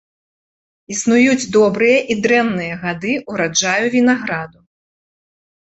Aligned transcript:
Існуюць 0.95 1.49
добрыя 1.57 1.99
і 2.11 2.17
дрэнныя 2.27 2.81
гады 2.87 3.11
ўраджаю 3.35 3.85
вінаграду. 3.99 4.59